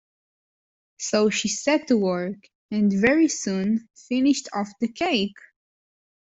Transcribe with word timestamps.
So 0.97 1.29
she 1.29 1.47
set 1.47 1.85
to 1.89 1.95
work, 1.97 2.49
and 2.71 2.91
very 2.91 3.27
soon 3.27 3.87
finished 4.07 4.49
off 4.51 4.69
the 4.79 4.91
cake. 4.91 5.37